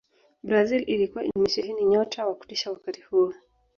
[0.43, 3.33] brazil ilikuwa imesheheni nyota wa kutisha wakati huo